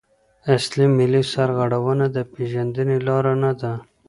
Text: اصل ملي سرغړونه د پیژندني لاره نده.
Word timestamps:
اصل 0.55 0.77
ملي 0.97 1.21
سرغړونه 1.33 2.05
د 2.15 2.17
پیژندني 2.33 2.97
لاره 3.07 3.33
نده. 3.43 3.73